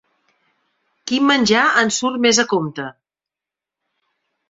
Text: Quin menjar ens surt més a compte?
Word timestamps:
Quin 1.11 1.27
menjar 1.33 1.67
ens 1.83 2.01
surt 2.03 2.19
més 2.27 2.43
a 2.45 2.49
compte? 2.57 2.89